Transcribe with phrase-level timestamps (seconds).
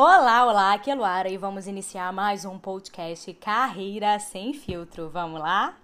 [0.00, 5.10] Olá, olá, aqui é Luara e vamos iniciar mais um podcast Carreira Sem Filtro.
[5.10, 5.74] Vamos lá?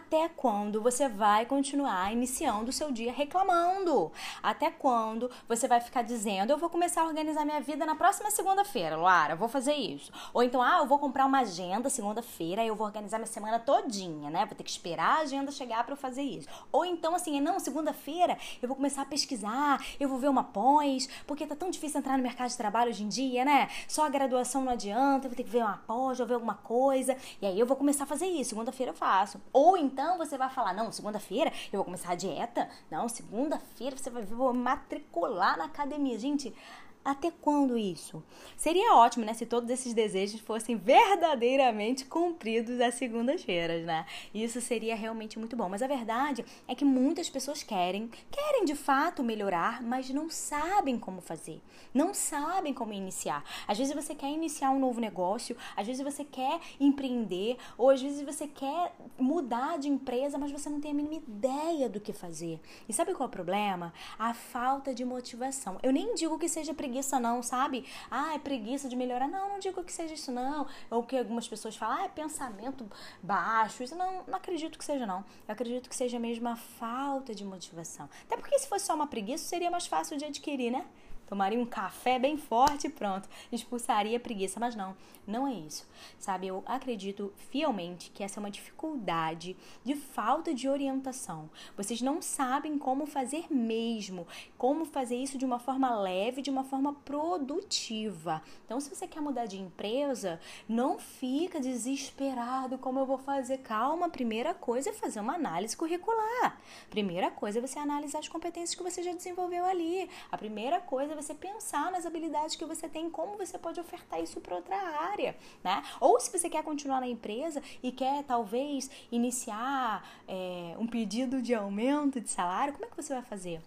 [0.00, 4.10] Até quando você vai continuar iniciando o seu dia reclamando.
[4.42, 8.30] Até quando você vai ficar dizendo, eu vou começar a organizar minha vida na próxima
[8.30, 10.10] segunda-feira, Luara, vou fazer isso.
[10.32, 14.30] Ou então, ah, eu vou comprar uma agenda segunda-feira eu vou organizar minha semana todinha,
[14.30, 14.46] né?
[14.46, 16.48] Vou ter que esperar a agenda chegar para eu fazer isso.
[16.72, 21.08] Ou então, assim, não, segunda-feira eu vou começar a pesquisar, eu vou ver uma pós,
[21.26, 23.68] porque tá tão difícil entrar no mercado de trabalho hoje em dia, né?
[23.86, 26.54] Só a graduação não adianta, eu vou ter que ver uma pós, vou ver alguma
[26.54, 27.16] coisa.
[27.42, 28.50] E aí eu vou começar a fazer isso.
[28.50, 29.40] Segunda-feira eu faço.
[29.52, 32.68] Ou então você vai falar: não, segunda-feira eu vou começar a dieta.
[32.90, 36.18] Não, segunda-feira você vai vou matricular na academia.
[36.18, 36.54] Gente,
[37.02, 38.22] até quando isso?
[38.56, 44.04] Seria ótimo, né, se todos esses desejos fossem verdadeiramente cumpridos às segundas-feiras, né?
[44.34, 45.68] Isso seria realmente muito bom.
[45.68, 50.98] Mas a verdade é que muitas pessoas querem, querem de fato melhorar, mas não sabem
[50.98, 51.62] como fazer,
[51.94, 53.42] não sabem como iniciar.
[53.66, 58.02] Às vezes você quer iniciar um novo negócio, às vezes você quer empreender, ou às
[58.02, 62.12] vezes você quer mudar de empresa, mas você não tem a mínima ideia do que
[62.12, 62.60] fazer.
[62.86, 63.92] E sabe qual é o problema?
[64.18, 65.78] A falta de motivação.
[65.82, 67.84] Eu nem digo que seja preguiça preguiça, não, sabe?
[68.10, 69.28] Ah, é preguiça de melhorar.
[69.28, 70.66] Não, não digo que seja isso, não.
[70.90, 72.84] Ou que algumas pessoas falam, ah, é pensamento
[73.22, 73.82] baixo.
[73.84, 75.24] Isso não, não acredito que seja, não.
[75.46, 78.08] Eu acredito que seja mesmo a falta de motivação.
[78.26, 80.84] Até porque se fosse só uma preguiça, seria mais fácil de adquirir, né?
[81.30, 84.58] Tomaria um café bem forte e pronto, expulsaria a preguiça.
[84.58, 85.88] Mas não, não é isso.
[86.18, 91.48] Sabe, eu acredito fielmente que essa é uma dificuldade de falta de orientação.
[91.76, 94.26] Vocês não sabem como fazer mesmo,
[94.58, 98.42] como fazer isso de uma forma leve, de uma forma produtiva.
[98.66, 103.58] Então, se você quer mudar de empresa, não fica desesperado como eu vou fazer.
[103.58, 106.58] Calma, primeira coisa é fazer uma análise curricular.
[106.90, 110.10] Primeira coisa é você analisar as competências que você já desenvolveu ali.
[110.32, 114.22] A primeira coisa é você pensar nas habilidades que você tem, como você pode ofertar
[114.22, 115.82] isso para outra área, né?
[116.00, 121.54] Ou se você quer continuar na empresa e quer talvez iniciar é, um pedido de
[121.54, 123.60] aumento de salário, como é que você vai fazer?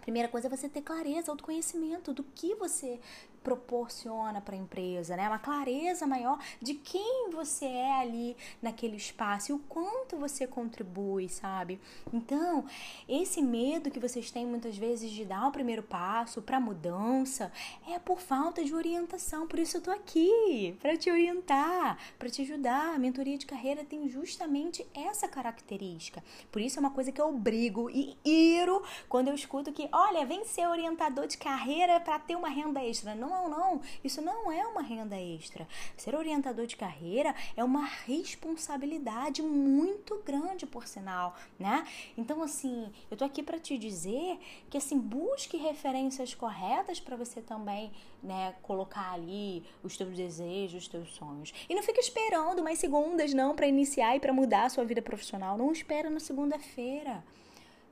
[0.00, 3.00] Primeira coisa é você ter clareza, autoconhecimento do que você
[3.44, 5.28] proporciona para a empresa, né?
[5.28, 11.28] Uma clareza maior de quem você é ali naquele espaço e o quanto você contribui,
[11.28, 11.78] sabe?
[12.12, 12.64] Então,
[13.06, 17.52] esse medo que vocês têm muitas vezes de dar o primeiro passo para mudança
[17.86, 19.46] é por falta de orientação.
[19.46, 22.94] Por isso eu tô aqui para te orientar, para te ajudar.
[22.94, 26.24] A mentoria de carreira tem justamente essa característica.
[26.50, 30.24] Por isso é uma coisa que eu brigo e iro quando eu escuto que, olha,
[30.24, 33.14] vem ser orientador de carreira para ter uma renda extra.
[33.14, 35.66] Não não, não, isso não é uma renda extra.
[35.96, 41.86] Ser orientador de carreira é uma responsabilidade muito grande, por sinal, né?
[42.16, 44.38] Então, assim, eu tô aqui para te dizer
[44.70, 47.90] que, assim, busque referências corretas para você também,
[48.22, 51.52] né, colocar ali os teus desejos, os teus sonhos.
[51.68, 55.02] E não fique esperando mais segundas, não, para iniciar e para mudar a sua vida
[55.02, 55.58] profissional.
[55.58, 57.22] Não espera na segunda-feira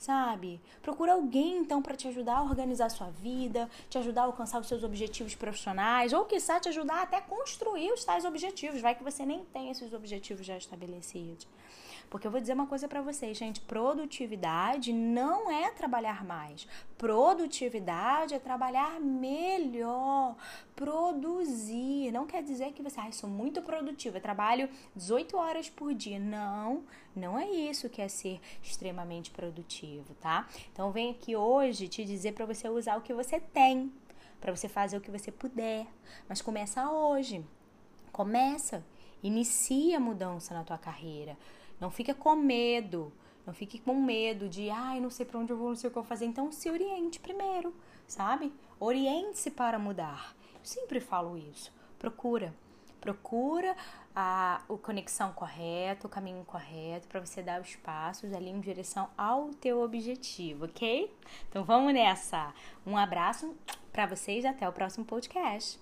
[0.02, 0.60] sabe?
[0.82, 4.66] Procura alguém então para te ajudar a organizar sua vida, te ajudar a alcançar os
[4.66, 9.24] seus objetivos profissionais, ou quiçá te ajudar até construir os tais objetivos, vai que você
[9.24, 11.46] nem tem esses objetivos já estabelecidos.
[12.12, 16.68] Porque eu vou dizer uma coisa para vocês, gente, produtividade não é trabalhar mais.
[16.98, 20.36] Produtividade é trabalhar melhor,
[20.76, 22.12] produzir.
[22.12, 26.18] Não quer dizer que você, ah, sou muito produtiva, trabalho 18 horas por dia.
[26.18, 26.84] Não,
[27.16, 30.48] não é isso que é ser extremamente produtivo, tá?
[30.72, 33.92] Então vem aqui hoje te dizer para você usar o que você tem,
[34.40, 35.86] para você fazer o que você puder,
[36.28, 37.44] mas começa hoje.
[38.10, 38.84] Começa,
[39.22, 41.36] inicia a mudança na tua carreira.
[41.80, 43.12] Não fica com medo.
[43.44, 45.92] Não fique com medo de, ai, não sei para onde eu vou, não sei o
[45.92, 46.26] que eu vou fazer.
[46.26, 47.74] Então se oriente primeiro,
[48.06, 48.52] sabe?
[48.78, 50.36] Oriente-se para mudar.
[50.54, 51.72] Eu sempre falo isso.
[51.98, 52.54] Procura.
[53.02, 53.76] Procura
[54.14, 59.10] a, a conexão correta, o caminho correto para você dar os passos ali em direção
[59.18, 61.12] ao teu objetivo, ok?
[61.48, 62.54] Então vamos nessa.
[62.86, 63.56] Um abraço
[63.92, 65.81] para vocês até o próximo podcast.